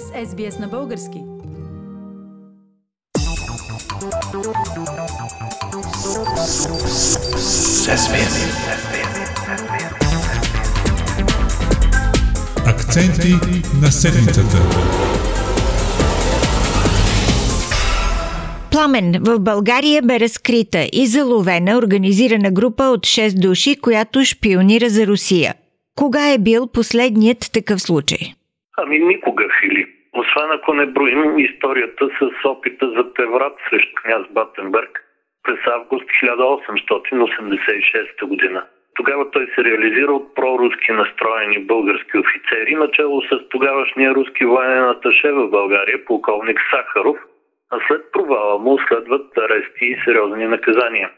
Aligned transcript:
с 0.00 0.26
SBS 0.26 0.60
на 0.60 0.68
български. 0.68 1.18
Акценти 12.66 13.34
на 13.82 13.92
седмицата. 13.92 14.56
Пламен 18.70 19.16
в 19.20 19.38
България 19.38 20.02
бе 20.02 20.20
разкрита 20.20 20.88
и 20.92 21.06
заловена 21.06 21.78
организирана 21.78 22.50
група 22.50 22.84
от 22.84 23.00
6 23.00 23.40
души, 23.40 23.76
която 23.76 24.24
шпионира 24.24 24.90
за 24.90 25.06
Русия. 25.06 25.54
Кога 25.96 26.32
е 26.32 26.38
бил 26.38 26.66
последният 26.66 27.50
такъв 27.52 27.82
случай? 27.82 28.34
Ами 28.76 28.98
никога, 28.98 29.44
Филип. 29.60 29.88
Освен 30.12 30.50
ако 30.50 30.74
не 30.74 30.86
броим 30.86 31.38
историята 31.38 32.08
с 32.18 32.30
опита 32.44 32.90
за 32.96 33.14
преврат 33.14 33.56
срещу 33.70 33.94
княз 34.02 34.22
Батенберг 34.30 35.04
през 35.42 35.58
август 35.66 36.04
1886 36.04 38.26
година. 38.26 38.64
Тогава 38.94 39.30
той 39.30 39.50
се 39.54 39.64
реализира 39.64 40.12
от 40.12 40.34
проруски 40.34 40.92
настроени 40.92 41.58
български 41.58 42.18
офицери, 42.18 42.74
начало 42.74 43.22
с 43.22 43.48
тогавашния 43.48 44.14
руски 44.14 44.44
военен 44.44 44.88
аташе 44.88 45.32
в 45.32 45.50
България, 45.50 46.04
полковник 46.04 46.60
Сахаров, 46.70 47.16
а 47.70 47.78
след 47.88 48.12
провала 48.12 48.58
му 48.58 48.78
следват 48.88 49.38
арести 49.38 49.84
и 49.84 49.96
сериозни 50.04 50.46
наказания. 50.46 51.10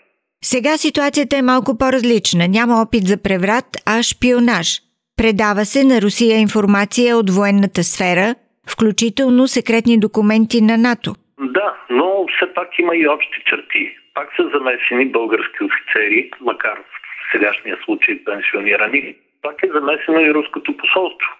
Сега 0.44 0.76
ситуацията 0.76 1.36
е 1.36 1.42
малко 1.42 1.78
по-различна. 1.78 2.48
Няма 2.48 2.82
опит 2.82 3.02
за 3.02 3.22
преврат, 3.22 3.64
а 3.86 4.02
шпионаж. 4.02 4.85
Предава 5.22 5.64
се 5.64 5.80
на 5.84 5.96
Русия 6.04 6.36
информация 6.46 7.16
от 7.16 7.28
военната 7.30 7.82
сфера, 7.92 8.34
включително 8.72 9.42
секретни 9.46 9.96
документи 10.06 10.58
на 10.70 10.76
НАТО. 10.86 11.10
Да, 11.56 11.68
но 11.90 12.26
все 12.36 12.54
пак 12.54 12.68
има 12.78 12.96
и 12.96 13.08
общи 13.08 13.40
черти. 13.46 13.96
Пак 14.14 14.28
са 14.36 14.42
замесени 14.54 15.06
български 15.06 15.64
офицери, 15.64 16.30
макар 16.40 16.76
в 16.78 17.32
сегашния 17.32 17.78
случай 17.84 18.24
пенсионирани. 18.24 19.16
Пак 19.42 19.56
е 19.62 19.72
замесено 19.74 20.20
и 20.20 20.34
руското 20.34 20.76
посолство. 20.76 21.30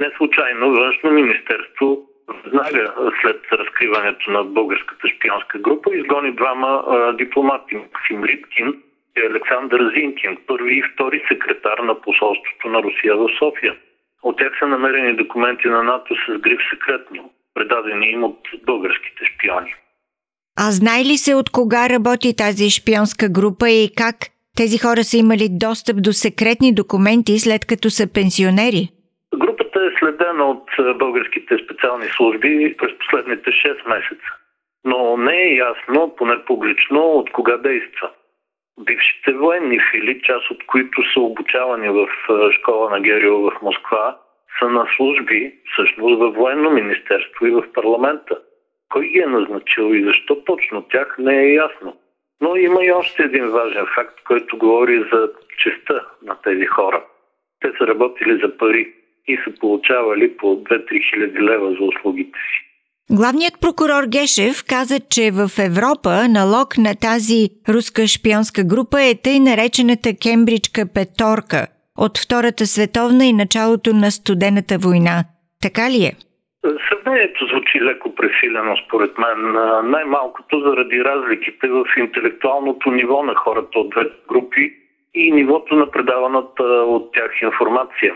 Не 0.00 0.10
случайно 0.16 0.70
външно 0.70 1.10
министерство 1.10 1.98
веднага 2.44 2.94
след 3.20 3.40
разкриването 3.52 4.30
на 4.30 4.44
българската 4.44 5.08
шпионска 5.08 5.58
група 5.58 5.96
изгони 5.96 6.32
двама 6.32 6.84
а, 6.86 7.12
дипломати 7.12 7.74
Максим 7.74 8.24
Риткин 8.24 8.82
и 9.16 9.20
Александър 9.20 9.92
Зинкин, 9.94 10.36
първи 10.46 10.78
и 10.78 10.82
втори 10.82 11.22
секретар 11.28 11.78
на 11.78 12.00
посолството 12.00 12.68
на 12.68 12.82
Русия 12.82 13.16
в 13.16 13.28
София. 13.38 13.76
От 14.22 14.38
тях 14.38 14.52
са 14.58 14.66
намерени 14.66 15.16
документи 15.16 15.68
на 15.68 15.82
НАТО 15.82 16.14
с 16.14 16.38
гриф 16.38 16.60
секретно, 16.70 17.30
предадени 17.54 18.06
им 18.06 18.24
от 18.24 18.38
българските 18.66 19.24
шпиони. 19.24 19.74
А 20.58 20.70
знае 20.70 21.04
ли 21.04 21.16
се 21.16 21.34
от 21.34 21.50
кога 21.50 21.88
работи 21.88 22.36
тази 22.36 22.70
шпионска 22.70 23.28
група 23.28 23.70
и 23.70 23.90
как 23.96 24.16
тези 24.56 24.78
хора 24.78 25.04
са 25.04 25.16
имали 25.16 25.46
достъп 25.50 25.96
до 26.02 26.12
секретни 26.12 26.74
документи 26.74 27.38
след 27.38 27.66
като 27.66 27.90
са 27.90 28.12
пенсионери? 28.12 28.88
Групата 29.36 29.78
е 29.86 29.98
следена 29.98 30.44
от 30.44 30.98
българските 30.98 31.58
специални 31.64 32.06
служби 32.16 32.74
през 32.78 32.90
последните 32.98 33.50
6 33.50 33.88
месеца. 33.88 34.28
Но 34.84 35.16
не 35.16 35.36
е 35.42 35.56
ясно, 35.56 36.14
поне 36.16 36.44
публично, 36.46 37.00
от 37.00 37.32
кога 37.32 37.56
действа. 37.56 38.10
Бившите 38.84 39.32
военни 39.32 39.78
фили, 39.90 40.22
част 40.22 40.50
от 40.50 40.66
които 40.66 41.12
са 41.12 41.20
обучавани 41.20 41.88
в 41.88 42.08
школа 42.52 42.90
на 42.90 43.00
Герио 43.00 43.50
в 43.50 43.62
Москва, 43.62 44.18
са 44.58 44.68
на 44.68 44.86
служби 44.96 45.54
всъщност 45.72 46.20
във 46.20 46.34
военно 46.34 46.70
министерство 46.70 47.46
и 47.46 47.50
в 47.50 47.72
парламента. 47.72 48.38
Кой 48.88 49.06
ги 49.06 49.18
е 49.18 49.26
назначил 49.26 49.94
и 49.94 50.04
защо 50.04 50.44
точно 50.44 50.82
тях 50.82 51.16
не 51.18 51.42
е 51.42 51.54
ясно. 51.54 51.96
Но 52.40 52.56
има 52.56 52.84
и 52.84 52.92
още 52.92 53.22
един 53.22 53.48
важен 53.48 53.86
факт, 53.94 54.20
който 54.26 54.58
говори 54.58 55.04
за 55.12 55.30
честа 55.58 56.06
на 56.22 56.36
тези 56.42 56.66
хора. 56.66 57.04
Те 57.60 57.72
са 57.78 57.86
работили 57.86 58.40
за 58.42 58.56
пари 58.58 58.94
и 59.28 59.36
са 59.36 59.60
получавали 59.60 60.36
по 60.36 60.46
2-3 60.46 61.10
хиляди 61.10 61.40
лева 61.40 61.70
за 61.70 61.84
услугите 61.84 62.38
си. 62.38 62.69
Главният 63.18 63.54
прокурор 63.62 64.04
Гешев 64.14 64.56
каза, 64.68 64.98
че 65.14 65.24
в 65.38 65.48
Европа 65.70 66.12
налог 66.38 66.68
на 66.86 66.92
тази 67.08 67.40
руска 67.74 68.02
шпионска 68.14 68.62
група 68.72 68.98
е 69.10 69.18
тъй 69.24 69.38
наречената 69.40 70.10
кембриджка 70.22 70.82
петорка 70.96 71.60
от 72.04 72.14
Втората 72.24 72.64
световна 72.66 73.24
и 73.26 73.32
началото 73.42 73.90
на 74.02 74.10
студената 74.18 74.74
война. 74.86 75.16
Така 75.64 75.84
ли 75.92 76.00
е? 76.10 76.12
Сравнението 76.88 77.40
звучи 77.50 77.76
леко 77.88 78.14
пресилено, 78.14 78.74
според 78.86 79.12
мен. 79.18 79.40
Най-малкото 79.90 80.54
заради 80.66 81.04
разликите 81.04 81.66
в 81.68 81.84
интелектуалното 82.04 82.90
ниво 82.90 83.22
на 83.22 83.34
хората 83.34 83.78
от 83.78 83.90
двете 83.90 84.16
групи 84.28 84.72
и 85.14 85.32
нивото 85.32 85.74
на 85.74 85.90
предаваната 85.90 86.62
от 86.96 87.12
тях 87.12 87.32
информация. 87.42 88.14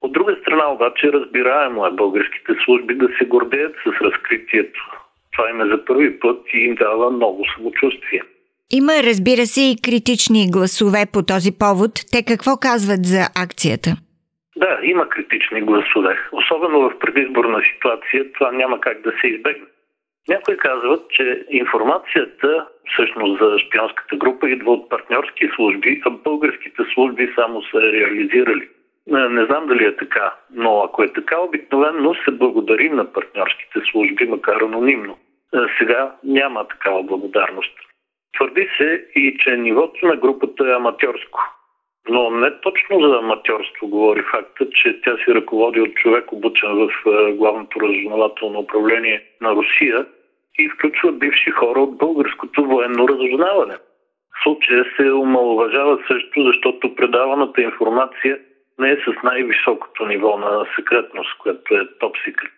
От 0.00 0.12
друга 0.12 0.36
страна 0.40 0.72
обаче 0.72 1.12
разбираемо 1.12 1.86
е 1.86 1.90
българските 1.90 2.52
служби 2.64 2.94
да 2.94 3.08
се 3.18 3.24
гордеят 3.24 3.74
с 3.84 4.00
разкритието. 4.00 4.80
Това 5.32 5.50
им 5.50 5.60
е 5.60 5.66
за 5.66 5.84
първи 5.84 6.20
път 6.20 6.40
и 6.54 6.58
им 6.58 6.74
дава 6.74 7.10
много 7.10 7.44
самочувствие. 7.56 8.22
Има, 8.70 8.92
разбира 8.92 9.46
се, 9.46 9.60
и 9.60 9.80
критични 9.84 10.50
гласове 10.50 11.02
по 11.12 11.22
този 11.22 11.52
повод. 11.58 11.92
Те 12.12 12.24
какво 12.30 12.52
казват 12.56 13.02
за 13.04 13.22
акцията? 13.44 13.90
Да, 14.56 14.78
има 14.82 15.08
критични 15.08 15.60
гласове. 15.62 16.18
Особено 16.32 16.80
в 16.80 16.98
предизборна 16.98 17.60
ситуация 17.74 18.32
това 18.32 18.52
няма 18.52 18.80
как 18.80 19.02
да 19.02 19.12
се 19.20 19.26
избегне. 19.26 19.66
Някои 20.28 20.56
казват, 20.56 21.10
че 21.10 21.44
информацията 21.50 22.66
всъщност 22.92 23.38
за 23.40 23.58
шпионската 23.58 24.16
група 24.16 24.50
идва 24.50 24.72
от 24.72 24.88
партньорски 24.88 25.48
служби, 25.54 26.02
а 26.04 26.10
българските 26.10 26.82
служби 26.94 27.32
само 27.36 27.62
са 27.62 27.80
реализирали. 27.80 28.68
Не, 29.06 29.44
знам 29.44 29.66
дали 29.66 29.84
е 29.84 29.96
така, 29.96 30.34
но 30.54 30.82
ако 30.82 31.02
е 31.02 31.12
така, 31.12 31.40
обикновено 31.40 32.14
се 32.14 32.30
благодари 32.30 32.90
на 32.90 33.12
партньорските 33.12 33.80
служби, 33.90 34.24
макар 34.24 34.60
анонимно. 34.60 35.18
Е, 35.54 35.58
сега 35.78 36.14
няма 36.24 36.68
такава 36.68 37.02
благодарност. 37.02 37.78
Твърди 38.36 38.68
се 38.76 39.04
и, 39.14 39.36
че 39.38 39.56
нивото 39.56 40.06
на 40.06 40.16
групата 40.16 40.68
е 40.68 40.76
аматьорско. 40.76 41.40
Но 42.08 42.30
не 42.30 42.60
точно 42.60 43.00
за 43.00 43.18
аматьорство 43.18 43.88
говори 43.88 44.22
факта, 44.22 44.66
че 44.70 45.00
тя 45.00 45.16
се 45.24 45.34
ръководи 45.34 45.80
от 45.80 45.94
човек 45.94 46.32
обучен 46.32 46.74
в 46.74 46.90
е, 47.06 47.32
главното 47.32 47.80
разузнавателно 47.80 48.58
управление 48.58 49.22
на 49.40 49.54
Русия 49.54 50.06
и 50.58 50.68
включва 50.68 51.12
бивши 51.12 51.50
хора 51.50 51.80
от 51.80 51.96
българското 51.96 52.64
военно 52.64 53.08
разузнаване. 53.08 53.76
Случая 54.42 54.84
се 54.96 55.12
омалуважава 55.12 55.98
също, 56.08 56.42
защото 56.42 56.94
предаваната 56.94 57.62
информация 57.62 58.38
не 58.80 58.90
е 58.90 58.96
с 58.96 59.22
най-високото 59.22 60.06
ниво 60.06 60.38
на 60.38 60.66
секретност, 60.76 61.38
което 61.38 61.74
е 61.74 61.88
топ 62.00 62.16
секрет. 62.24 62.52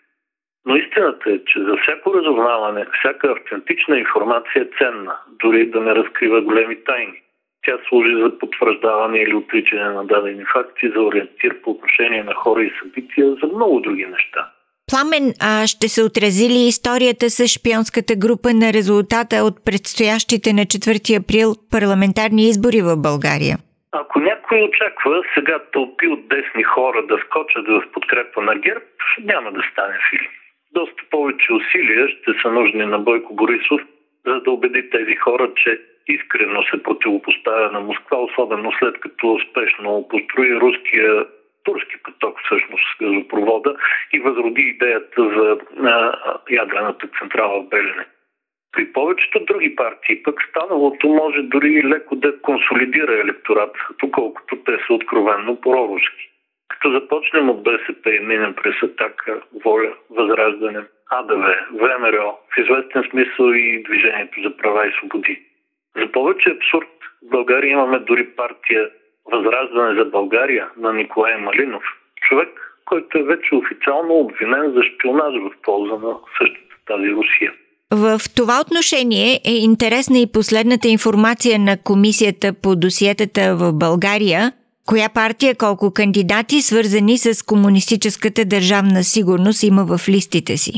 Но 0.67 0.77
истината 0.77 1.31
е, 1.31 1.39
че 1.47 1.59
за 1.61 1.77
всяко 1.83 2.15
разузнаване, 2.15 2.87
всяка 2.99 3.33
автентична 3.33 3.99
информация 3.99 4.63
е 4.63 4.71
ценна, 4.79 5.17
дори 5.43 5.71
да 5.71 5.81
не 5.81 5.95
разкрива 5.95 6.41
големи 6.41 6.85
тайни. 6.85 7.23
Тя 7.67 7.79
служи 7.89 8.15
за 8.23 8.39
потвърждаване 8.39 9.19
или 9.19 9.35
отричане 9.35 9.89
на 9.89 10.05
дадени 10.05 10.45
факти, 10.53 10.93
за 10.95 11.03
ориентир 11.03 11.63
по 11.63 11.71
отношение 11.71 12.23
на 12.23 12.35
хора 12.35 12.63
и 12.65 12.73
събития, 12.83 13.35
за 13.43 13.47
много 13.47 13.81
други 13.81 14.07
неща. 14.07 14.51
Пламен, 14.91 15.33
а 15.41 15.67
ще 15.67 15.89
се 15.89 16.03
отрази 16.03 16.49
ли 16.49 16.67
историята 16.69 17.31
с 17.31 17.47
шпионската 17.47 18.15
група 18.17 18.49
на 18.55 18.73
резултата 18.73 19.37
от 19.37 19.65
предстоящите 19.65 20.53
на 20.53 20.63
4 20.63 21.21
април 21.21 21.49
парламентарни 21.71 22.43
избори 22.43 22.81
в 22.83 22.97
България? 22.97 23.57
Ако 23.93 24.21
някой 24.53 24.69
очаква 24.69 25.23
сега 25.35 25.59
тълпи 25.73 26.09
от 26.09 26.29
десни 26.29 26.63
хора 26.63 27.07
да 27.07 27.19
скочат 27.19 27.67
в 27.69 27.83
подкрепа 27.93 28.43
на 28.43 28.55
ГЕРБ, 28.55 28.85
няма 29.19 29.53
да 29.53 29.63
стане 29.73 29.99
филм. 30.11 30.27
Доста 30.73 31.03
повече 31.11 31.53
усилия 31.53 32.09
ще 32.09 32.33
са 32.43 32.53
нужни 32.53 32.87
на 32.87 32.99
Бойко 32.99 33.35
Борисов, 33.35 33.81
за 34.27 34.41
да 34.41 34.51
убеди 34.51 34.91
тези 34.91 35.17
хора, 35.17 35.51
че 35.57 35.81
искрено 36.07 36.63
се 36.63 36.83
противопоставя 36.83 37.73
на 37.73 37.81
Москва, 37.81 38.19
особено 38.19 38.73
след 38.79 39.01
като 39.01 39.33
успешно 39.33 40.09
построи 40.11 40.61
руския 40.61 41.27
турски 41.65 41.97
поток, 42.03 42.39
всъщност 42.45 42.99
газопровода 43.01 43.77
и 44.13 44.21
възроди 44.21 44.63
идеята 44.63 45.23
за 45.23 45.59
а, 45.89 46.13
ядрената 46.51 47.09
централа 47.19 47.63
в 47.63 47.69
Белене. 47.69 48.07
При 48.73 48.93
повечето 48.93 49.45
други 49.45 49.77
партии 49.77 50.23
пък 50.23 50.43
станалото 50.49 51.09
може 51.09 51.43
дори 51.43 51.83
леко 51.85 52.17
да 52.17 52.41
консолидира 52.41 53.21
електорат, 53.21 53.77
доколкото 54.01 54.57
те 54.57 54.79
са 54.87 54.95
откровенно 54.95 55.61
проруски. 55.61 56.31
Като 56.69 56.91
започнем 56.91 57.51
от 57.51 57.63
БСП 57.63 58.15
и 58.15 58.21
минем 58.21 58.55
през 58.55 58.83
Атака, 58.83 59.43
Воля, 59.65 59.95
Възраждане, 60.11 60.81
АДВ, 61.11 61.57
ВМРО, 61.73 62.39
в 62.55 62.59
известен 62.59 63.03
смисъл 63.11 63.53
и 63.53 63.83
Движението 63.83 64.43
за 64.43 64.57
права 64.57 64.87
и 64.87 64.93
свободи. 64.93 65.43
За 65.97 66.13
повече 66.13 66.51
абсурд 66.51 66.89
в 67.27 67.31
България 67.31 67.73
имаме 67.73 67.99
дори 67.99 68.27
партия 68.27 68.91
Възраждане 69.33 69.95
за 69.95 70.05
България 70.05 70.69
на 70.77 70.93
Николай 70.93 71.37
Малинов. 71.37 71.85
Човек, 72.29 72.77
който 72.85 73.19
е 73.19 73.23
вече 73.23 73.55
официално 73.55 74.15
обвинен 74.15 74.73
за 74.73 74.83
шпионаж 74.83 75.35
в 75.35 75.63
полза 75.63 75.95
на 75.95 76.17
същата 76.39 76.77
тази 76.87 77.11
Русия. 77.11 77.53
В 77.93 78.21
това 78.37 78.57
отношение 78.65 79.29
е 79.53 79.55
интересна 79.71 80.19
и 80.19 80.33
последната 80.33 80.89
информация 80.89 81.59
на 81.59 81.75
комисията 81.91 82.47
по 82.63 82.71
досиетата 82.77 83.43
в 83.61 83.73
България, 83.85 84.43
коя 84.91 85.09
партия 85.21 85.53
колко 85.65 85.95
кандидати, 86.01 86.57
свързани 86.71 87.17
с 87.19 87.47
комунистическата 87.53 88.43
държавна 88.55 89.01
сигурност, 89.15 89.63
има 89.63 89.83
в 89.93 90.09
листите 90.09 90.57
си. 90.65 90.75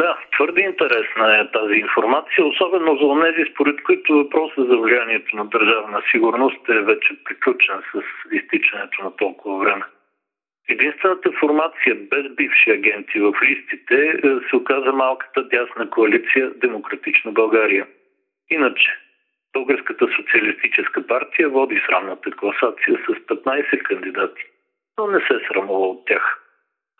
Да, 0.00 0.10
твърде 0.34 0.60
интересна 0.60 1.24
е 1.40 1.50
тази 1.58 1.76
информация, 1.86 2.40
особено 2.52 2.90
за 3.00 3.06
тези, 3.22 3.42
според 3.52 3.76
които 3.86 4.08
въпросът 4.12 4.68
за 4.70 4.76
влиянието 4.76 5.36
на 5.36 5.44
държавна 5.44 6.02
сигурност 6.10 6.62
е 6.68 6.80
вече 6.90 7.10
приключен 7.24 7.78
с 7.90 7.96
изтичането 8.38 9.04
на 9.04 9.10
толкова 9.16 9.58
време. 9.58 9.84
Единствената 10.68 11.32
формация 11.40 11.94
без 11.94 12.34
бивши 12.34 12.70
агенти 12.70 13.20
в 13.20 13.32
листите 13.42 13.94
е, 13.94 14.48
се 14.50 14.56
оказа 14.56 14.92
малката 14.92 15.48
дясна 15.48 15.90
коалиция 15.90 16.50
Демократична 16.50 17.32
България. 17.32 17.86
Иначе, 18.50 18.90
Българската 19.52 20.06
социалистическа 20.16 21.06
партия 21.06 21.48
води 21.48 21.82
срамната 21.86 22.30
класация 22.30 22.98
с 23.06 23.26
15 23.26 23.82
кандидати, 23.82 24.42
но 24.98 25.06
не 25.06 25.20
се 25.20 25.46
срамува 25.48 25.88
от 25.88 26.06
тях. 26.06 26.40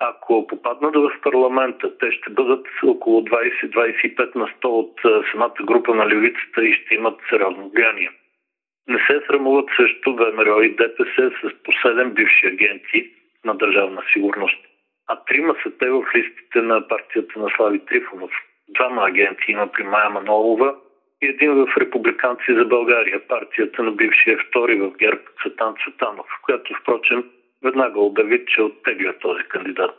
Ако 0.01 0.47
попаднат 0.47 0.95
в 0.97 1.21
парламента, 1.23 1.99
те 1.99 2.12
ще 2.12 2.31
бъдат 2.31 2.67
около 2.83 3.21
20-25 3.21 4.37
на 4.37 4.47
100 4.47 4.65
от 4.65 5.01
самата 5.33 5.62
група 5.62 5.95
на 5.95 6.09
левицата 6.09 6.65
и 6.65 6.75
ще 6.75 6.95
имат 6.95 7.21
сериозно 7.31 7.69
влияние. 7.69 8.11
Не 8.89 8.99
се 8.99 9.21
срамуват 9.27 9.69
също 9.77 10.17
ВМРО 10.17 10.62
и 10.62 10.77
ДПС 10.77 11.31
с 11.43 11.62
по 11.62 11.73
7 11.73 12.12
бивши 12.12 12.47
агенти 12.47 13.11
на 13.44 13.54
държавна 13.54 14.02
сигурност. 14.12 14.60
А 15.08 15.25
трима 15.25 15.54
са 15.62 15.70
те 15.78 15.90
в 15.90 16.04
листите 16.16 16.60
на 16.62 16.88
партията 16.88 17.38
на 17.38 17.48
Слави 17.56 17.78
Трифонов. 17.78 18.31
Двама 18.69 19.02
агенти 19.06 19.44
има 19.48 19.66
при 19.66 19.82
Майя 19.82 20.10
Манолова 20.10 20.75
и 21.22 21.26
един 21.26 21.50
в 21.54 21.76
Републиканци 21.76 22.54
за 22.58 22.64
България, 22.64 23.28
партията 23.28 23.82
на 23.82 23.92
бившия 23.92 24.38
втори 24.38 24.81
в 24.81 24.90
ГЕРБ 24.98 25.20
Цветан 25.42 25.75
Цветанов, 25.84 26.26
която 26.42 26.75
впрочем 26.81 27.25
веднага 27.64 28.00
обяви, 28.00 28.44
че 28.46 28.62
оттегля 28.62 29.12
този 29.19 29.42
кандидат. 29.42 29.96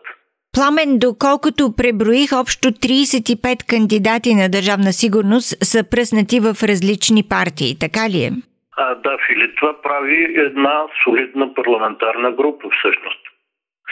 Пламен, 0.55 0.99
доколкото 0.99 1.63
преброих 1.77 2.29
общо 2.41 2.67
35 2.67 3.69
кандидати 3.69 4.31
на 4.35 4.49
държавна 4.49 4.91
сигурност 5.01 5.47
са 5.71 5.79
пръснати 5.91 6.37
в 6.39 6.47
различни 6.69 7.23
партии, 7.35 7.79
така 7.79 8.03
ли 8.11 8.19
е? 8.27 8.31
А, 8.77 8.95
да, 8.95 9.17
Филип, 9.27 9.51
това 9.57 9.81
прави 9.81 10.19
една 10.47 10.85
солидна 11.03 11.53
парламентарна 11.53 12.31
група 12.31 12.67
всъщност. 12.77 13.20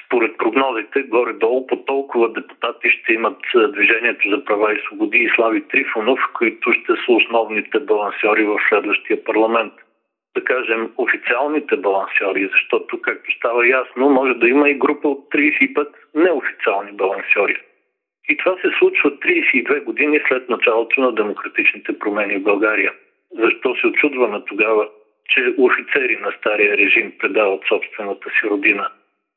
Според 0.09 0.38
прогнозите, 0.38 1.01
горе-долу 1.01 1.67
по 1.67 1.75
толкова 1.75 2.33
депутати 2.33 2.89
ще 2.89 3.13
имат 3.13 3.38
Движението 3.73 4.29
за 4.29 4.45
права 4.45 4.73
и 4.73 4.81
свободи 4.88 5.17
и 5.17 5.29
Слави 5.35 5.67
Трифонов, 5.67 6.19
които 6.33 6.73
ще 6.73 6.94
са 7.06 7.11
основните 7.11 7.79
балансьори 7.79 8.44
в 8.44 8.59
следващия 8.69 9.23
парламент– 9.23 9.73
да 10.35 10.44
кажем, 10.44 10.91
официалните 10.97 11.75
балансьори, 11.75 12.50
защото, 12.51 13.01
както 13.01 13.31
става 13.38 13.67
ясно, 13.67 14.09
може 14.09 14.33
да 14.33 14.47
има 14.47 14.69
и 14.69 14.73
група 14.73 15.07
от 15.07 15.29
35 15.33 15.88
неофициални 16.15 16.91
балансьори. 16.91 17.56
И 18.29 18.38
това 18.38 18.56
се 18.61 18.69
случва 18.79 19.11
32 19.11 19.83
години 19.83 20.19
след 20.27 20.50
началото 20.50 21.01
на 21.01 21.11
демократичните 21.11 22.00
промени 22.00 22.38
в 22.38 22.44
България. 22.44 22.94
Защо 23.31 23.75
се 23.75 23.88
очудваме 23.88 24.41
тогава, 24.45 24.89
че 25.29 25.53
офицери 25.57 26.17
на 26.21 26.31
стария 26.39 26.77
режим 26.77 27.13
предават 27.19 27.61
собствената 27.67 28.29
си 28.29 28.50
родина? 28.50 28.89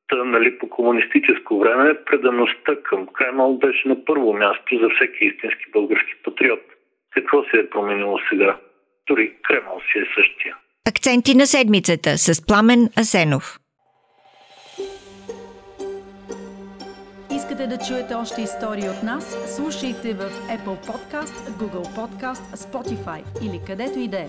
Та, 0.08 0.24
нали, 0.24 0.58
по 0.58 0.68
комунистическо 0.68 1.58
време 1.58 2.04
предаността 2.04 2.76
към 2.82 3.06
Кремъл 3.06 3.58
беше 3.58 3.88
на 3.88 4.04
първо 4.04 4.32
място 4.32 4.78
за 4.82 4.88
всеки 4.94 5.24
истински 5.24 5.64
български 5.72 6.12
патриот. 6.24 6.62
Какво 7.14 7.44
се 7.44 7.56
е 7.58 7.70
променило 7.70 8.18
сега? 8.30 8.56
Дори 9.08 9.32
Кремъл 9.42 9.80
си 9.80 9.98
е 9.98 10.06
същия. 10.16 10.56
Акценти 10.88 11.34
на 11.34 11.46
седмицата 11.46 12.18
с 12.18 12.46
Пламен 12.46 12.88
Асенов. 12.98 13.58
Искате 17.36 17.66
да 17.66 17.78
чуете 17.88 18.14
още 18.14 18.40
истории 18.40 18.88
от 18.88 19.02
нас? 19.02 19.56
Слушайте 19.56 20.14
в 20.14 20.24
Apple 20.56 20.78
Podcast, 20.88 21.36
Google 21.60 21.88
Podcast, 21.98 22.44
Spotify 22.64 23.22
или 23.46 23.60
където 23.66 23.98
и 23.98 24.08
да 24.08 24.18
е. 24.18 24.28